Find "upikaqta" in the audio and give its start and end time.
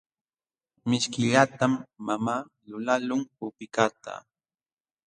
3.45-4.11